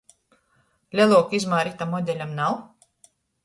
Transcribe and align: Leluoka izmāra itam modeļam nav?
Leluoka 1.01 1.39
izmāra 1.41 1.77
itam 1.77 1.95
modeļam 1.95 2.37
nav? 2.43 2.61